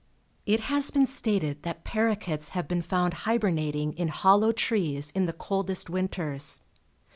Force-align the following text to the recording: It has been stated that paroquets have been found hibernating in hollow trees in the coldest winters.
It 0.47 0.61
has 0.61 0.89
been 0.89 1.05
stated 1.05 1.61
that 1.61 1.83
paroquets 1.83 2.49
have 2.57 2.67
been 2.67 2.81
found 2.81 3.13
hibernating 3.29 3.93
in 3.93 4.07
hollow 4.07 4.51
trees 4.51 5.11
in 5.11 5.25
the 5.27 5.31
coldest 5.33 5.91
winters. 5.91 6.61